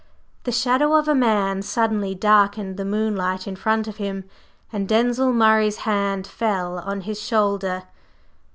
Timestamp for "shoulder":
7.21-7.83